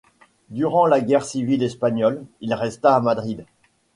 Durant 0.49 0.87
la 0.87 0.99
Guerre 0.99 1.23
civile 1.23 1.61
espagnole, 1.61 2.25
il 2.39 2.55
resta 2.55 2.95
à 2.95 2.99
Madrid. 3.01 3.45